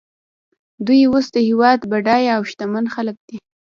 [0.85, 3.37] دوی اوس د هېواد بډایه او شتمن خلک دي